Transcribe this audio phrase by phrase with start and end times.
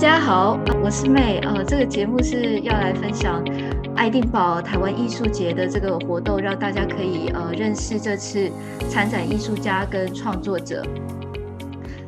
[0.00, 1.46] 大家好，我是 May。
[1.46, 3.44] 呃，这个节目是要来分享
[3.94, 8.50] 爱丁堡台湾艺术节的这个活动，让大家可以呃认识这次
[8.88, 10.82] 参展艺术家跟创作者。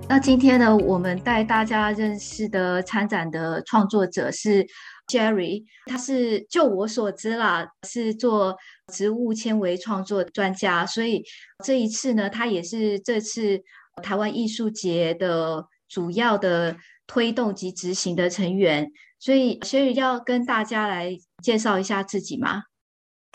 [0.08, 4.66] 那今天呢，我们带大家认识的参展的创作者是
[5.06, 8.56] Jerry，他是就我所知啦，是做
[8.90, 11.22] 植物纤维创作专家，所以
[11.62, 13.60] 这一次呢，他也是这次
[14.02, 16.74] 台湾艺术节的主要的。
[17.06, 22.64] 推动及执行的成员，所以学宇要跟大家来介绍一下自己吗？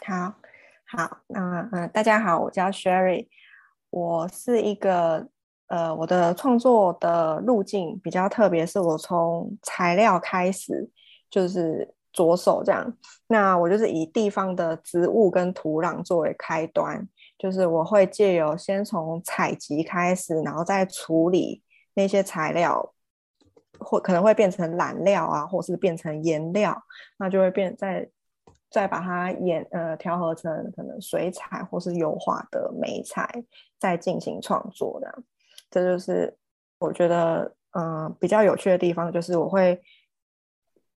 [0.05, 0.33] 好，
[0.85, 3.27] 好，那嗯，大家好，我叫 Sherry，
[3.89, 5.27] 我是一个
[5.67, 10.89] 呃，我的创作的路径比较特别，是我从材料开始
[11.29, 12.97] 就是着手这样，
[13.27, 21.61] 那我就是以地方的植物跟土壤作为开端，就是我会借由先从采集开始，然后再处理
[21.93, 22.93] 那些材料。
[23.79, 26.75] 或可能会变成染料啊，或是变成颜料，
[27.17, 28.09] 那就会变再
[28.69, 33.27] 再把它演呃调和成可能水彩或是油画的媒材，
[33.79, 35.23] 再进行创作的。
[35.69, 36.37] 这就是
[36.79, 39.81] 我觉得嗯、比较有趣的地方，就是我会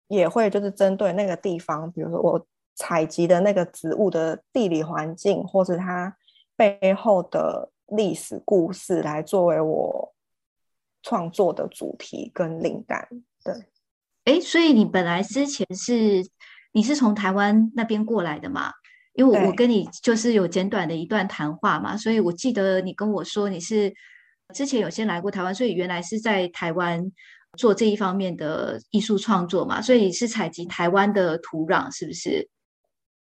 [0.07, 6.15] 也会就是针对那个地方，比如说我采集的那个植物的地理环境，或是它
[6.55, 10.13] 背后的历史故事，来作为我。
[11.07, 13.07] 创作的主题跟灵感，
[13.41, 13.53] 对，
[14.25, 16.21] 哎，所以你本来之前是
[16.73, 18.73] 你是从台湾那边过来的嘛？
[19.13, 23.93] 因为我我跟你就是有简短的一段谈话嘛，所以我记得你跟我说你是
[24.53, 27.09] 之前有先来过台湾，所以原来是在台湾
[27.57, 32.49] 做这一方面的艺术创作嘛，所以是采集台湾的土壤，是不是？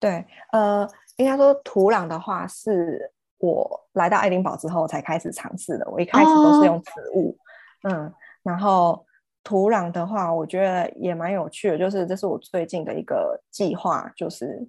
[0.01, 7.37] 对，呃，应该说土壤的话，是我来到爱丁堡之后才开始尝试的，我一开始都是用植物。
[7.83, 8.13] 嗯，
[8.43, 9.07] 然后
[9.45, 14.67] 土壤的话，我觉得也蛮有趣的，就是这是我最近的一个计划，就是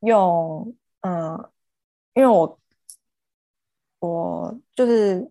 [0.00, 1.50] 用嗯，
[2.14, 2.58] 因为我
[4.00, 5.30] 我就是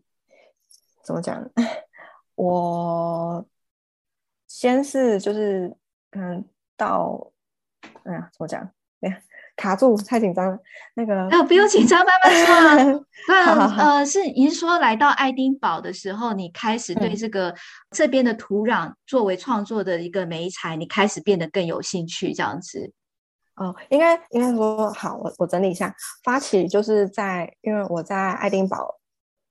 [1.04, 1.48] 怎么讲，
[2.36, 3.46] 我
[4.48, 5.76] 先是就是
[6.12, 6.44] 嗯
[6.76, 7.32] 到
[8.04, 8.62] 哎呀怎么讲，
[9.02, 9.22] 哎呀。
[9.62, 10.58] 卡住，太紧张了。
[10.96, 13.06] 那个，呃，不用紧张， 慢慢说。
[13.30, 17.56] 那呃，是您说来到爱丁堡的时候，你开始对这个、嗯、
[17.92, 22.92] 这边的土壤作为创作的一个媒材，你开始变得更有兴趣，这样子。
[23.56, 25.94] 哦，应该应该说好，我我整理一下，
[26.24, 29.01] 发起就是在，因为我在爱丁堡。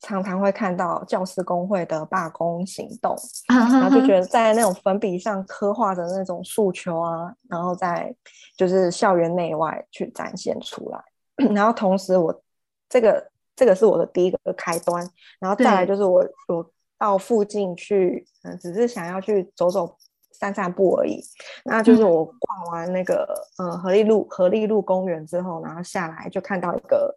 [0.00, 3.14] 常常会看到教师工会的罢工行动，
[3.48, 8.14] 然后就觉得在那种粉笔上刻画的那种诉求啊，然后在
[8.56, 11.04] 就是校园内外去展现出来。
[11.54, 12.42] 然后同时我
[12.88, 15.06] 这个这个是我的第一个开端，
[15.38, 19.96] 然后再来就是我我到附近去，嗯，只是想要去走走
[20.32, 21.22] 散散步而已。
[21.64, 23.26] 那就是我逛完那个
[23.58, 27.14] 呃河丽路河丽路公园之后，然后下来就看到一个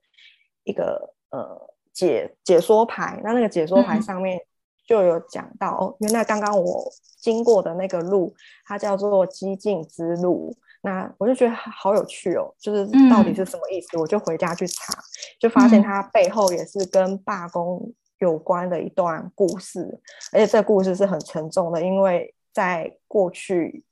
[0.66, 1.70] 一个呃。
[1.94, 4.40] 解解说牌，那那个解说牌上面
[4.86, 8.34] 就有讲到，嗯哦、原来刚刚我经过的那个路，
[8.66, 10.56] 它叫做激进之路。
[10.86, 13.96] 那我就觉得好有趣哦，就是到底是什么意思？
[13.96, 14.94] 嗯、我就回家去查，
[15.40, 17.90] 就发现它背后也是跟罢工
[18.20, 20.02] 有关的一段故事，嗯、
[20.34, 23.86] 而且这个故事是很沉重的，因为在过去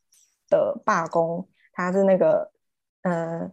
[0.50, 2.52] 的罢工，它是那个
[3.04, 3.52] 嗯、呃、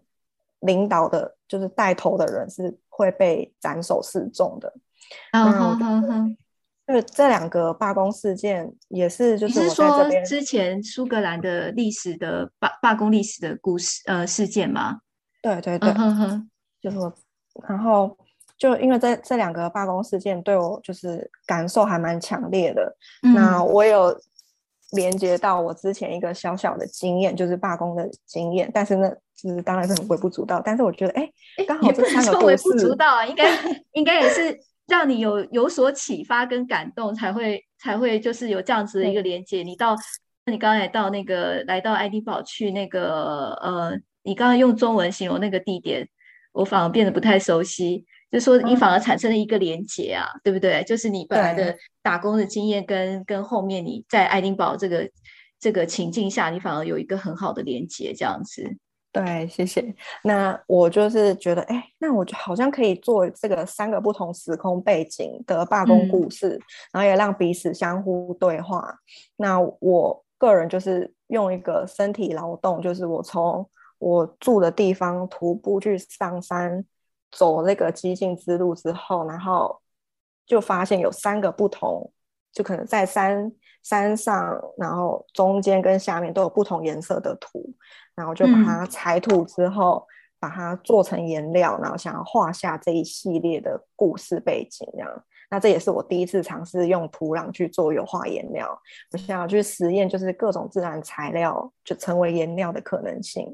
[0.61, 2.79] 领导的，就是带头的人是。
[2.99, 4.75] 会被斩首示众的。
[5.31, 6.37] 嗯哼哼哼，
[6.85, 14.99] 就这两个罢工事件也是，就是我在这边，你是说之前苏格兰的历史的罢罢工历史的故事呃事件吗？
[15.41, 16.51] 对对对，嗯、哼哼
[16.83, 17.15] 就是我，
[17.69, 18.19] 然后
[18.59, 22.97] 就因为这这两个罢工事件对我就是感受还蛮强烈的。
[23.23, 24.21] 嗯、那我有。
[24.93, 30.61] 连接到我之前一个小小的经验，就是罢工的经验，但是呢，就是当然是很微不足道。
[30.65, 31.31] 但是我觉得，哎，
[31.67, 33.47] 刚好这三个故事，微不足道啊，应该
[33.95, 34.59] 应该也是
[34.89, 39.63] 让你有有所启发跟感动，才会才会就是有这样子的一个连接。
[39.63, 39.97] 你到
[40.47, 43.93] 你刚才到那个来到爱丁堡去那个呃，
[44.25, 46.09] 你刚刚用中文形容那个地点，
[46.53, 48.05] 我反而变得不太熟悉。
[48.31, 50.85] 就说你反而产生了一个连接啊，嗯、对不对？
[50.85, 55.09] 就是你本来的打工的经验跟跟后面你在爱丁堡这个
[55.59, 58.77] 这个情境下，你反而有一个很好的连接，这样子。
[59.25, 59.95] 对，谢谢。
[60.23, 66.63] 那我就是觉得，哎，那我就好像可以做这个三个不同时空背景的罢工故事，嗯、
[66.93, 68.99] 然后也让彼此相互对话。
[69.37, 73.69] 那我个人就是用一个身体劳动，就是我从
[73.99, 76.85] 我住的地方徒步去上山。
[77.31, 79.79] 走那个激进之路之后，然后
[80.47, 82.11] 就发现有三个不同
[82.51, 87.71] 就可能在山山上，然后中间跟下面都有不同颜色的图，
[88.19, 90.11] 然后就把它裁土之后，嗯、
[90.41, 95.25] 把它做成颜料，然后想要画下这一系列的故事背景，这样。
[95.51, 98.79] 那这也是我第一次尝试用土壤去做油画颜料，
[99.13, 103.47] 我想要去实验，就是各种自然材料就成为颜料的可能性。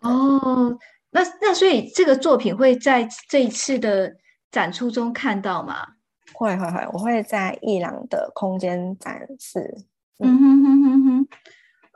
[0.00, 0.76] 哦，
[1.10, 4.12] 那那所以这个作品会在这一次的
[4.50, 5.86] 展出中看到吗？
[6.32, 9.84] 会会会，我会在伊朗的空间展示。
[10.18, 11.28] 嗯哼哼哼哼，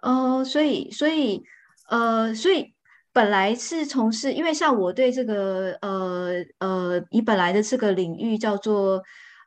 [0.03, 1.43] 哦，所以所以
[1.93, 2.73] 呃，所以。
[3.15, 9.03] 本来是从事，因为像我对这个呃呃，你本来的这个领域叫做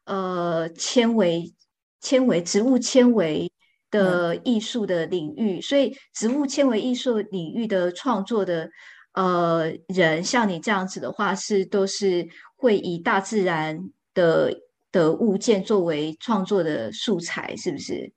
[0.05, 1.51] 呃纤维
[1.99, 3.51] 纤维植物纤维
[3.89, 8.69] 的艺术的领域，嗯、所以植物纤维艺术领域的创作的
[9.13, 13.79] 呃人，像你这样子的话，是都是会以大自然
[14.13, 14.53] 的
[14.91, 18.13] 的物件作为创作的素材，是不是？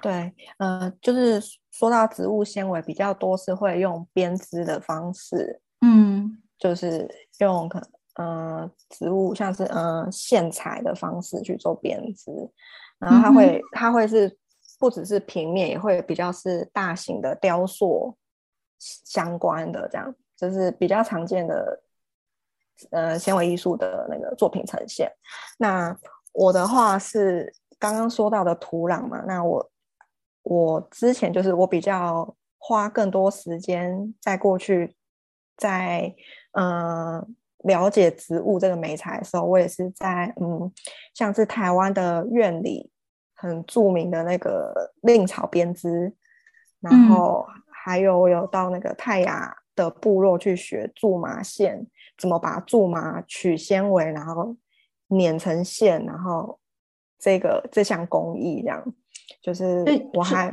[0.00, 1.42] 对，呃，就是
[1.78, 7.08] 说到植物纤维比较多是会用编织的方式，嗯，就是
[7.38, 7.80] 用可
[8.16, 12.32] 呃植物像是呃线材的方式去做编织，
[12.98, 14.36] 然后它会、嗯、它会是
[14.76, 18.12] 不只是平面，也会比较是大型的雕塑
[18.80, 21.80] 相关的这样，就是比较常见的
[22.90, 25.08] 呃纤维艺术的那个作品呈现。
[25.58, 25.96] 那
[26.32, 29.70] 我的话是刚刚说到的土壤嘛，那我。
[30.48, 34.96] 我之前就是我比较花更多时间在过去，
[35.58, 36.14] 在
[36.52, 37.28] 嗯、呃、
[37.64, 40.72] 了解植物这个美材的时候，我也是在嗯
[41.12, 42.90] 像是台湾的院里
[43.34, 44.72] 很著名的那个
[45.02, 46.14] 蔺草编织，
[46.80, 51.86] 然后还有我有到那个泰雅的部落去学苎麻线，
[52.16, 54.56] 怎么把苎麻取纤维，然后
[55.08, 56.58] 碾成线，然后
[57.18, 58.94] 这个这项工艺这样。
[59.42, 60.48] 就是我还，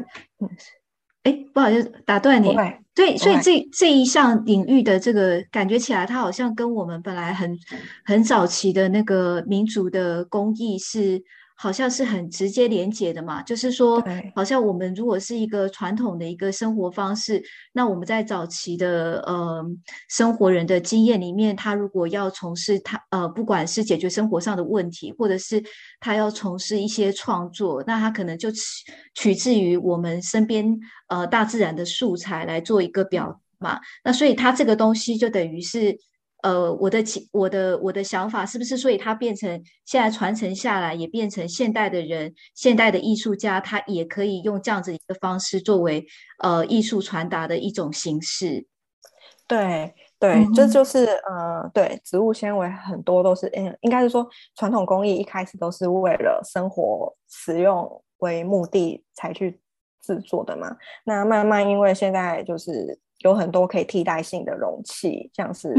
[1.24, 2.56] 哎，不好意思打断你。
[2.94, 7.58] 对，所以这这一项领域的这个感觉起来，它好像跟我们本来很
[8.04, 11.24] 很早期的那个民族的工艺是。
[11.58, 14.04] 好像是很直接连结的嘛，就是说，
[14.36, 17.42] 好像我们如果是一个传统的一个生活方式，
[17.72, 19.66] 那我们在早期的呃
[20.10, 25.64] 生活人的经验里面，他如果要从事他呃不管是解决生活上的问题，或者是
[26.00, 28.60] 他要从事一些创作，那他可能就取
[29.14, 35.98] 取自于我们身边呃大自然的素材来做一个表嘛，那所以他这个东西就等于是。
[36.44, 39.50] 呃，我的我的我的想法是不是，所以它变成
[39.84, 46.06] 现在传承下来，也变成现代的人，现代的艺术家，他也可以用这样子一个方式作为
[46.44, 48.68] 呃艺术传达的一种形式。
[49.48, 59.60] 对对，这就是呃，对，植物纤维很多都是，嗯，应该是说传统工艺一开始都是为了生活使用为目的才去
[60.02, 60.78] 制作的嘛。
[61.06, 63.00] 那慢慢因为现在就是。
[63.26, 65.74] 有很多可以替代性的容器，像是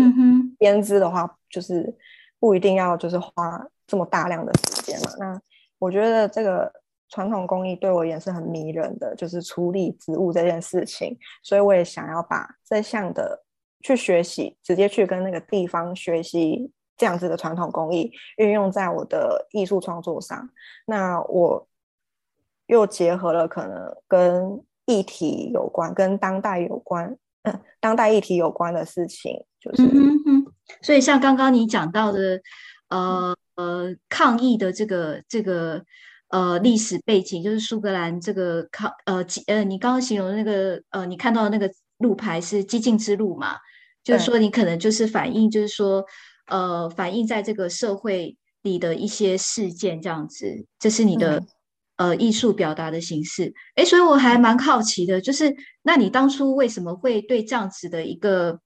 [0.58, 1.94] 编织的话，就是
[2.40, 5.12] 不一定要就是花这么大量的时间嘛。
[5.16, 5.40] 那
[5.78, 6.70] 我觉得这个
[7.08, 13.44] 传统工艺对我也是很迷人的，就是处理植物这件事情，所以我也想要把这项的
[13.80, 20.50] 去学习，直接去跟那个地方学习这样子的传统工艺，运用在我的艺术创作上。
[20.84, 21.68] 那我
[22.66, 27.16] 又结合了可能跟议题有关，跟当代有关。
[27.80, 30.44] 当代议题有关的事情，就是，嗯嗯，
[30.82, 32.40] 所以像刚刚你讲到的，
[32.88, 35.82] 呃呃，抗议的这个这个
[36.28, 43.56] 呃历史背景，就是苏格兰这个抗呃呃，你刚刚形容的那个呃，你看到的那个路牌是激进之路嘛？
[44.02, 46.04] 就是说你可能就是反映，就是说
[46.46, 51.42] 呃，反映在这个社会里的一些事件这样子，这是你的。
[51.96, 58.60] 呃，艺术表达的形式，哎，所以我还蛮好奇的，就是那你当初为什么会对这样子的一个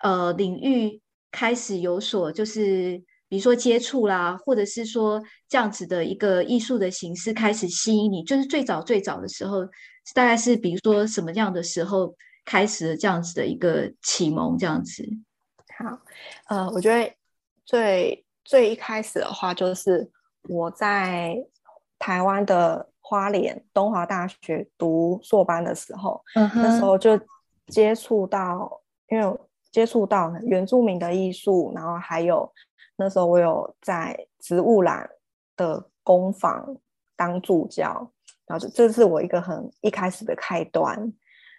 [0.00, 1.00] 呃领域
[1.32, 8.22] 开始有所，就是比如说接触啦，或者是说这样子的一个艺术的形式开始吸引你？
[8.22, 9.64] 就是最早最早的时候，
[10.14, 12.14] 大概是比如说什么样的时候
[12.44, 14.58] 开始了这样子的一个启蒙？
[14.58, 15.02] 这样子。
[15.78, 15.98] 好，
[16.48, 17.10] 呃，我觉得
[17.64, 20.10] 最最一开始的话，就是
[20.50, 21.34] 我在。
[21.98, 27.18] 台湾的花莲东华大学读硕班的时候，那时候就
[27.66, 29.38] 接触到，因为
[29.70, 32.50] 接触到原住民的艺术，然后还有
[32.96, 35.08] 那时候我有在植物染
[35.56, 36.76] 的工坊
[37.16, 38.10] 当助教，
[38.46, 41.12] 然后这是我一个很一开始的开端。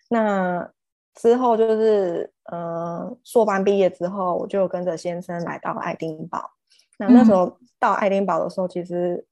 [0.10, 0.70] 那
[1.16, 6.52] 之后就是，呃，硕班毕业之后，我就跟着先生来到爱丁堡。
[6.98, 9.26] 那那时候到爱丁堡的时候，其实。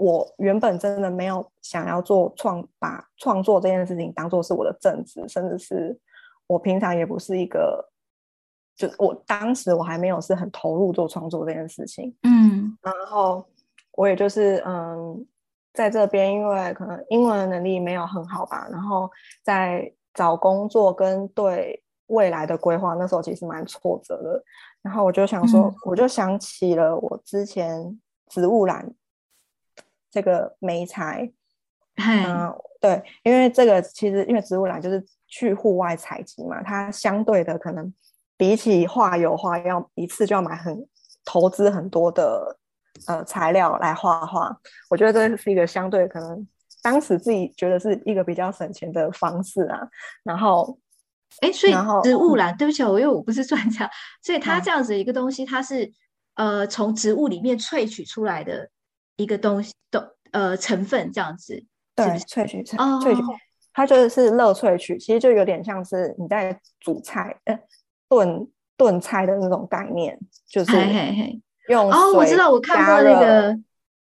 [0.00, 6.00] 我原本真的没有想要做创，把创作这件事情当做是我的正职，甚至是
[6.46, 7.86] 我平常也不是一个，
[8.74, 12.16] 就我当时我还没有是很投入做创作这件事情。
[12.22, 13.44] 嗯，然后
[13.92, 15.26] 我也就是嗯，
[15.74, 19.10] 在这边因为可能英文能力没有很好吧，然后
[19.44, 24.42] 在找工作跟对未来的规划，那时候其实蛮挫折的。
[24.80, 28.90] 然后我就想说，嗯、我就想起了我之前植物染
[30.10, 31.30] 这个媒材，
[31.96, 37.92] 嗯，对，因为这个其实因为植物染就是去户外采集嘛，它相对的可能
[38.36, 40.86] 比起画油画要一次就要买很
[41.24, 42.58] 投资很多的
[43.06, 44.56] 呃材料来画画，
[44.88, 46.46] 我觉得这是一个相对可能
[46.82, 49.80] 当时自己觉得是一个比较省钱的方式啊，
[50.22, 50.78] 然后。
[51.42, 53.88] 哎，所以植物染，对不起，我因为我不是专家，
[54.20, 55.90] 所以它这样子一个东西，它是
[56.34, 58.68] 呃从植物里面萃取出来的
[59.20, 61.62] 一个东西的呃成分，这样子，
[61.94, 63.22] 对，萃取萃萃取，
[63.72, 67.58] 它就是热萃取，其实就有点像是你在煮菜，呃，
[68.08, 70.72] 炖炖菜的那种概念，就是
[71.68, 73.58] 用哦，我知道，我看过那个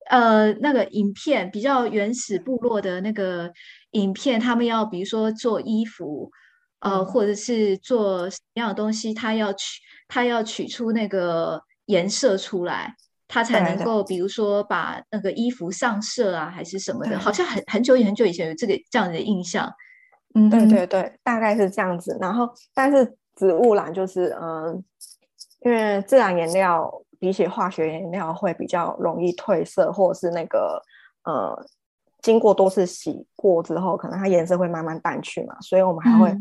[0.06, 3.52] 呃那个影片，比较原始部落的那个
[3.92, 6.30] 影片，他们要比如说做衣服。
[6.80, 12.94] 呃，或者是做什么样的东西，它要取，它要取出那个颜色出来，
[13.26, 19.72] 它才能够，比如说把那个衣服上色啊，还是什么的，好像很很久很久以前有这个这样的印象。
[20.34, 22.16] 嗯，对对对，大概是这样子。
[22.20, 24.84] 然后，但是植物染就是，嗯，
[25.60, 30.82] 因为自然颜料比起化学颜料会比较容易褪色，或者是那个，
[31.24, 31.66] 呃，
[32.20, 36.36] 经过多次洗过之后，可能它颜色会慢慢淡去嘛，所以我们还会。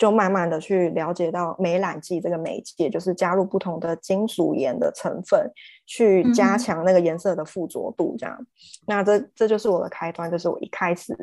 [0.00, 5.52] 就慢慢的去了解到美染剂这个媒介，就是加入不同的金属盐的成分，
[5.84, 8.34] 去加强那个颜色的附着度，这样。
[8.40, 8.46] 嗯、
[8.86, 11.14] 那这这就是我的开端，就是我一开始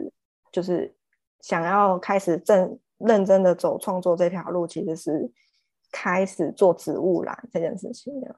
[0.52, 0.94] 就是
[1.42, 5.28] 想要开始正认真的走创作这条路，其实是
[5.92, 8.36] 开始做植物染这件事情的。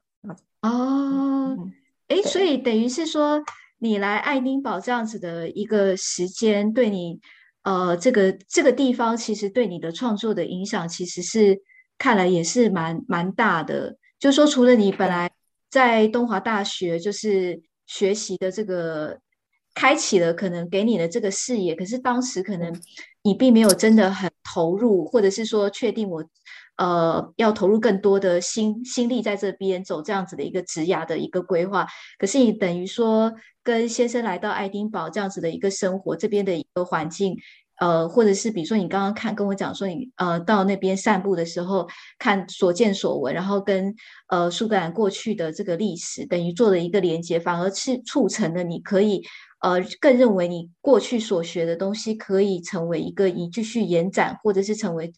[0.62, 1.54] 哦，
[2.08, 3.42] 哎、嗯，所以等于是说，
[3.76, 7.20] 你来爱丁堡这样子的一个时间，对你。
[7.62, 11.60] 呃，这个这个地方其实对你的创作的影响，其实是
[11.98, 13.96] 看来也是蛮蛮大的。
[14.18, 15.30] 就说，除了你本来
[15.70, 19.18] 在东华大学就是学习的这个，
[19.74, 22.74] 开启了可能给你的这个视野，可是当时可能
[23.22, 26.24] 你并没有真的很投入，或者是说确定我
[26.80, 31.86] 呃要投入更多的心心力在这边走这样子的一个职涯的一个规划。
[32.18, 33.32] 可是你等于说。
[33.62, 37.36] 跟先生来到爱丁堡这样子的一个生活，这边的一个环境，
[37.78, 41.86] 呃，或者是比如说你刚刚看跟我讲说你呃到那边散步的时候
[42.18, 43.94] 看所见所闻，然后跟
[44.28, 49.22] 呃苏格兰过去的这个历史等于做了一个连接，反而是促成了你可以
[49.60, 55.12] 呃更认为你过去所学的东西可以成为一个你继续延展，或者是成为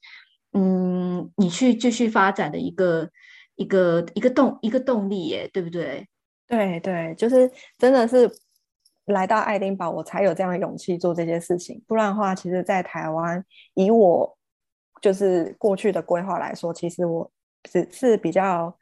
[0.52, 3.08] 嗯你去继续发展的一个
[3.56, 6.06] 一个一个动一个动力耶，对不对？
[6.46, 8.30] 对对，就是真的是
[9.06, 11.82] 来到爱丁堡，我才有这样的勇气做这些事情。
[11.86, 13.42] 不然的话，其实，在台湾，
[13.74, 14.36] 以我
[15.00, 17.30] 就是过去的规划来说，其实我
[17.62, 18.76] 只是比较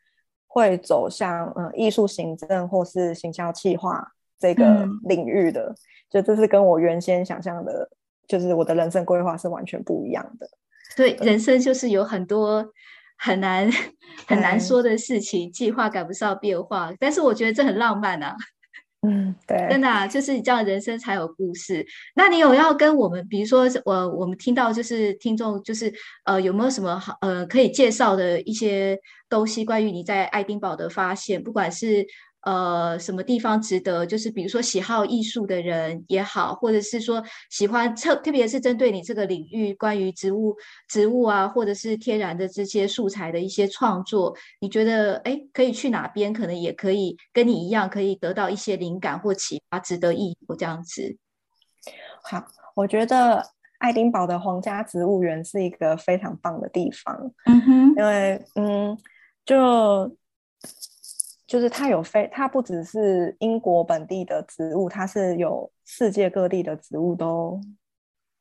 [0.48, 4.04] 会走向嗯艺术行政或是行销企划
[4.38, 5.66] 这个领域的。
[5.68, 5.76] 嗯、
[6.10, 7.88] 就这是跟我原先想象的，
[8.26, 10.48] 就是我的人生规划是完全不一样的。
[10.96, 12.72] 对，人生就是有很多。
[13.22, 13.70] 很难
[14.26, 18.34] 很难说的事情，计划赶不上变化，但是我觉得这很浪漫啊。
[19.06, 21.86] 嗯，对，真的啊，就是你这样人生才有故事。
[22.14, 25.92] 那你有要跟我们，比如说我我们听到就是听众就是
[26.24, 32.06] 呃有没有什么好呃可以介绍的一些东西，关于你在爱丁堡的发现，不管是。
[32.42, 34.06] 呃，什么地方值得？
[34.06, 40.56] 就是比如说喜好艺术的人也好，或者是说喜欢特，特别是针对你这个领域，关于植物、
[40.88, 46.32] 植物啊，或者是天然的这些素材的一些创作，你觉得哎，可以去哪边？
[46.32, 51.18] 可能也可以跟你一样，可以得到一些灵感或启发，值得一游这样子。
[52.22, 52.42] 好，
[52.74, 53.44] 我觉得
[53.80, 57.32] 爱丁堡的皇家植物园是一个非常棒的地方。
[57.44, 58.96] 嗯哼，因为嗯，
[59.44, 60.16] 就。
[61.50, 67.60] 就是它有非，它不只是英国本地的植物，它是有世界各地的植物都，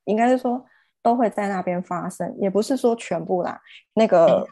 [0.05, 0.63] 应该是说
[1.01, 3.59] 都会在那边发生，也不是说全部啦。
[3.95, 4.47] 那个，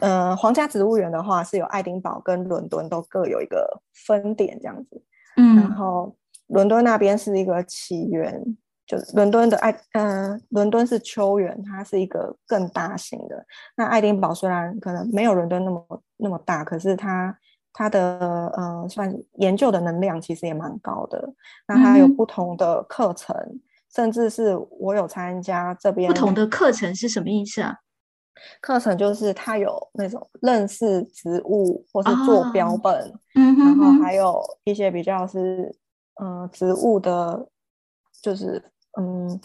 [0.00, 5.02] 嗯、呃，皇家植物园的话是有爱丁堡跟伦敦都各有一个分点这样子，
[5.38, 6.14] 嗯，然后
[6.48, 8.44] 伦敦那边是一个起源，
[8.86, 13.46] 就是伦敦的爱，嗯、呃，伦敦是秋园，它是一个更大型的。
[13.74, 17.34] 那爱丁堡虽然可能没有伦敦那么那么大，可是它。
[17.78, 18.18] 它的
[18.56, 21.34] 呃算研究的能量其实也蛮高的。
[21.68, 23.60] 那它有不同的课程，嗯、
[23.94, 27.76] 甚至是我有参加这边不同的课程是什么意思啊？
[28.62, 35.76] 课程就是它有那种认识植物，或是做标本，哦、然后还有一些比较是
[36.14, 37.46] 呃植物的，
[38.22, 38.62] 就是
[38.98, 39.38] 嗯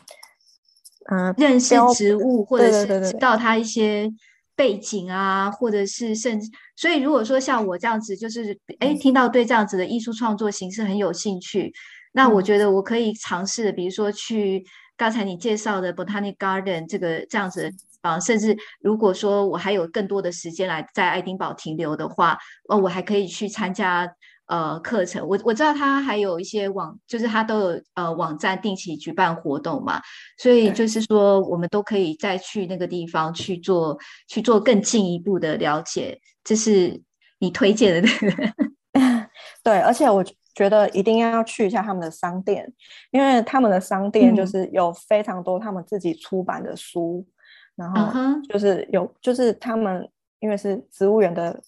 [1.09, 4.09] 嗯、呃、认识植物，或者是知道它一些
[4.55, 6.49] 背景啊，或者是甚至，
[6.81, 11.73] 所以如果说像我这样子，就是哎听到对这样子的艺术创作形式很有兴趣，嗯、
[12.13, 14.65] 那我觉得我可以尝试，比如说去
[14.97, 17.71] 刚才你介绍的 Botanic Garden 这个这样子。
[18.01, 22.35] 啊，甚至如果说我还有更多的时间来在爱丁堡停留的话，
[22.67, 24.11] 哦，我还可以去参加
[24.51, 25.25] 呃课程。
[25.27, 29.99] 我我知道他还有一些网，就是他都有呃网站定期举办活动嘛，
[30.37, 36.19] 所以就是说我们都可以再去那个地方去做去做更进一步的了解。
[36.43, 37.01] 这是
[37.39, 38.53] 你推荐的那个？
[39.63, 42.71] 对，而且我觉得一定要去一下他们的商店，
[43.11, 47.25] 因为他们的商店就是有非常多他们自己出版的书。
[47.27, 47.33] 嗯
[47.77, 49.11] 然后就是有，uh.
[49.21, 50.07] 就是他们
[50.39, 51.59] 因为是植物园的，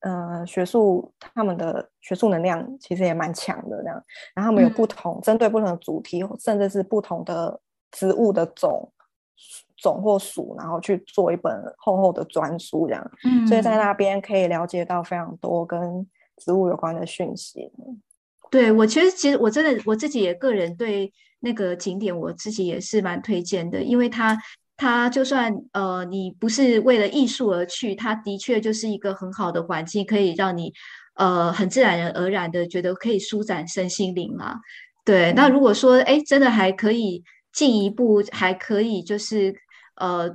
[0.00, 4.04] 呃，学术他们的学术能量其实也蛮强的这样。
[4.34, 8.92] 然后他们有不同、嗯、针对不同的主题，甚至是不同的植物的种
[9.76, 13.10] 种或属，然后去做一本厚厚的专书这样。
[13.24, 17.72] 嗯，所以在那边可以了解到非常多跟植物有关的讯息。
[18.50, 24.38] 对，我其实其实我真的我自己也个人对那个景点我自己也是蛮推荐的，因为它。
[24.78, 30.72] 它就算呃，你不是为了艺术而去，它的确就是一个很好的环境，可以让你
[31.16, 34.54] 呃很自然而然的觉得可以舒展身心灵嘛。
[35.04, 39.52] 对，嗯、那如果说哎，真的还可以进一步，还可以就是
[39.96, 40.30] 呃，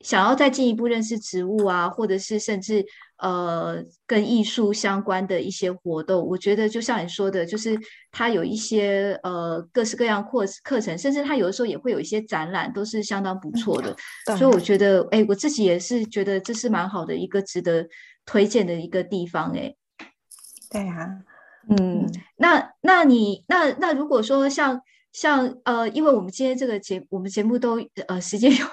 [0.00, 2.84] 想要再进一步认识植物啊，或者是甚至。
[3.20, 7.76] 呃，跟艺术相关的一些活动，我觉得就像你说的，就是
[8.12, 13.90] 它有一些呃各式各样课课程，甚至它有的时候也会有一些展览，都是相当不错的。
[14.26, 17.84] 嗯、所以我觉得，哎，我自己也是觉得这是蛮好的一个值得
[18.24, 19.50] 推荐的一个地方。
[19.50, 19.74] 哎，
[20.70, 21.08] 对啊，
[21.70, 24.80] 嗯，那那你那那如果说像。
[25.12, 28.66] 像呃，因为我们今天这个节，我们节目都呃时间有，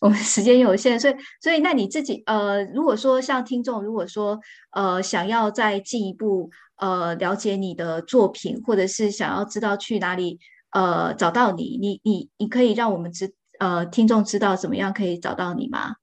[0.00, 4.38] 我们时间有限，所以所以那你自己呃，如果说像听众，如果说
[4.70, 10.38] 呃想要再进一步呃了解你的作品，或者是想要知道去哪里
[10.70, 15.96] 呃找到你，你你你可以让我们知呃听众知道怎么样可以找到你吗？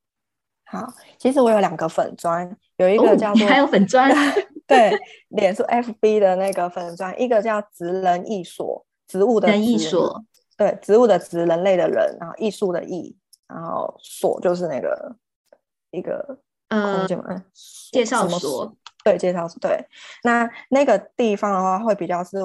[0.66, 4.12] 好，其实我有两个粉砖，有一个叫做、哦、还有粉砖，
[4.68, 4.92] 对，
[5.30, 8.86] 脸书 FB 的那个粉砖，一个叫职人艺所。
[9.10, 10.08] 植物的艺术，
[10.56, 13.18] 对，植物的植，人类的人，然后艺术的艺，
[13.48, 15.16] 然后所就是那个
[15.90, 17.08] 一个呃
[17.92, 18.72] 介绍所，
[19.04, 19.84] 对，介绍所，对。
[20.24, 22.38] 那那个地方的话，会比较是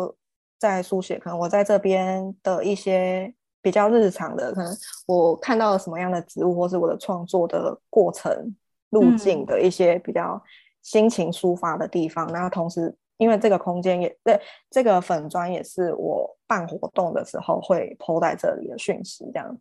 [0.59, 4.74] 在书写，可能我在这边的一些比较日常的，可能
[5.07, 8.57] 我看到了什么样的植物，或是我的创作的过程
[8.88, 10.42] 路径的一些比较
[10.81, 12.96] 心情抒发的地方，然后同时。
[13.16, 19.59] 因为这个空间也对，这个粉砖也是我办活动的时候会 po 在这里的讯息，这样。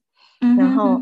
[0.58, 1.00] 然后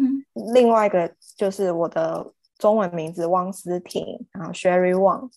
[0.53, 5.29] 另外一个就是我的中文名字汪思婷，然后 Sherry Wang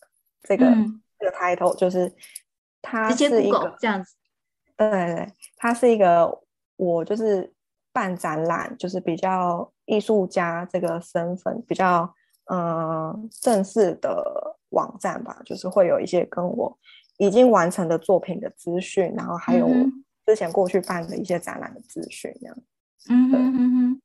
[0.43, 2.13] 这个、嗯、这个 title 就是
[2.83, 4.15] 它是一个这样子。
[4.77, 6.43] 对对对，它是一个
[6.77, 7.51] 我就是
[7.93, 12.13] 办展览，就是比较艺术家这个身份比较
[12.51, 16.77] 嗯、呃、正式的网站吧，就是会有一些跟我。
[17.19, 19.69] 已经完成的作品的资讯，然后还有
[20.27, 22.57] 之前过去办的一些展览的资讯，这样。
[23.09, 24.01] 嗯哼嗯哼。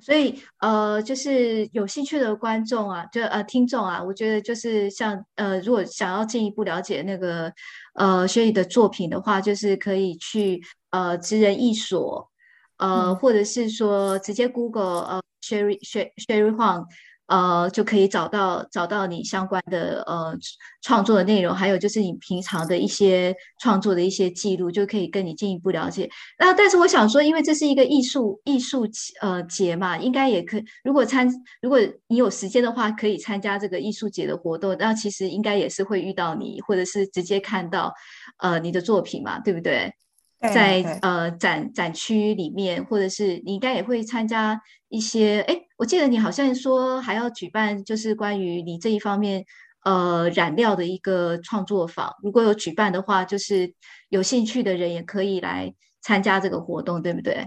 [0.00, 7.50] 所以呃，就是有兴趣的观众啊，就呃听众啊，我觉得就是像呃，如果想要进一步了解那个
[7.94, 12.28] 呃 Sherry 的作品的话，就是可以去呃职人艺所，
[12.76, 16.84] 呃，嗯、或者是说直接 Google 呃 Sherry Sherry Huang。
[17.26, 20.36] 呃，就可以找到找到你相关的呃
[20.82, 26.08] 创作的内容，还有就是你平常的一些创作的一些记录，就可以跟你进一步了解。
[26.38, 28.86] 那但是我想说，因为这是一个艺术艺术
[29.22, 31.26] 呃节嘛，应该也可，如果参
[31.62, 34.76] 如果你有时间的话，可以参加这个艺术节的活动。
[34.78, 37.92] 那其实应该也是会遇到你，或者是直接看到
[38.38, 39.92] 呃你的作品嘛，对不对？
[40.40, 44.60] 在呃展展区里面，或者是你应该也会参加
[44.90, 45.40] 一些。
[45.48, 49.44] 哎，我记得你好像说还要举办，就是关于你这一方面
[49.84, 52.12] 呃染料的一个创作坊。
[52.22, 53.74] 如果有举办的话，就是
[54.08, 57.46] 有兴趣的人也可以来参加这个活动，对不对？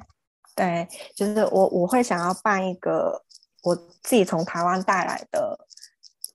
[0.56, 3.24] 对，就是我我会想要办一个
[3.63, 5.58] 我自己从台湾带来的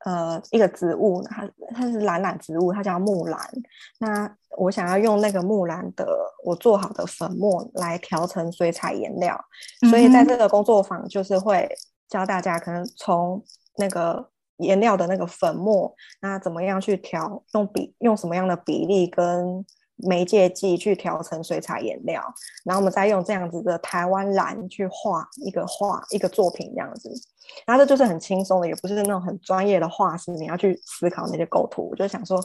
[0.05, 3.41] 呃一个植物，它它是蓝染植物，它叫木兰。
[3.99, 6.07] 那我想要用那个木兰的
[6.45, 9.39] 我做好的粉末来调成水彩颜料，
[9.91, 11.69] 所以在这个工作坊就是会
[12.09, 13.43] 教大家可能从
[13.77, 19.65] 那个颜料的那个粉末，那怎么样去调，用比用什么样的比例跟。
[20.03, 22.23] 媒介剂去调成水彩颜料，
[22.65, 27.11] 然后我们再用这样子的台湾蓝去画一个画一个作品这样子，
[27.67, 31.89] 然后这就是很轻松的，也不是那种很专业的画师，你要去思考那些构图。
[31.91, 32.43] 我就想说，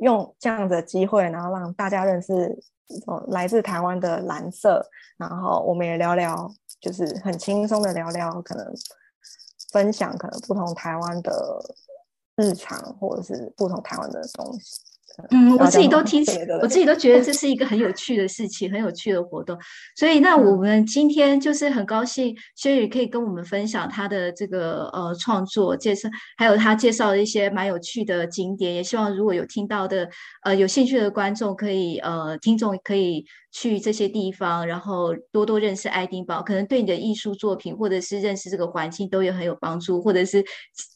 [0.00, 2.56] 用这样的机会，然后让大家认识
[3.28, 4.84] 来自台湾的蓝色，
[5.16, 8.66] 然后我们也聊聊，就是很轻松的聊聊，可能
[9.72, 11.58] 分享可能不同台湾的
[12.36, 14.91] 日常，或者是不同台湾的东西。
[15.30, 16.24] 嗯，我自己都听，
[16.62, 19.58] 我自己都觉得这是一个很有趣的事情，很有趣的活动。
[19.96, 28.74] 所以，那我们今天就是很高兴，Sherry 可以跟我们分享他的这个呃创作介绍，还有他介绍的一些蛮有趣的景点。
[28.74, 30.08] 也希望如果有听到的
[30.44, 40.42] 呃有兴趣的观众，可以呃听众可以去这些地方，然后多多认识爱丁堡，可能对你的艺术作品或者是认识这个环境都有很有帮助，或者是。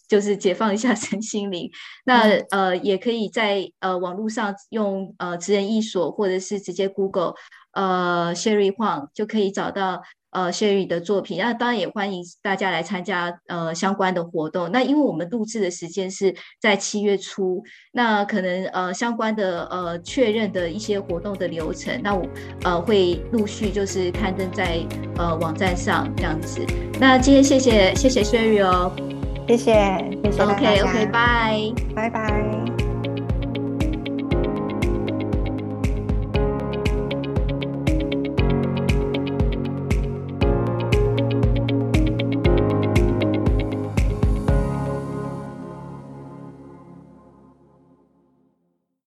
[0.08, 1.70] 就是解放一下 身心灵，
[2.04, 7.34] 那呃也可以在呃网络上用呃职人艺所或者是直接 Google
[7.72, 11.38] 呃 Sherry Huang 就可以找到呃 Sherry 的作品。
[11.38, 14.70] 那当然也欢迎大家来参加呃相关的活动。
[14.72, 22.26] 那因为我们录制的时间是在七月初，那可能呃相关的呃确认的一些活动的流程，那我
[22.64, 24.78] 呃会陆续就是刊登在
[25.16, 26.64] 呃网站上这样子。
[26.98, 29.15] 那今天谢谢谢谢 Sherry 哦。
[29.46, 29.72] 谢谢，
[30.24, 30.52] 谢谢大家。
[30.52, 32.85] OK，OK，拜，拜拜。